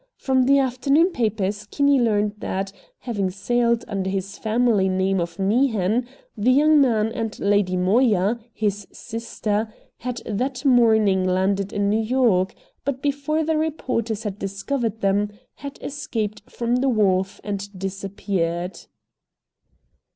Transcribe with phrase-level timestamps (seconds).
[0.17, 6.07] From the afternoon papers Kinney learned that, having sailed under his family name of Meehan,
[6.35, 12.55] the young man and Lady Moya, his sister, had that morning landed in New York,
[12.83, 18.79] but before the reporters had discovered them, had escaped from the wharf and disappeared.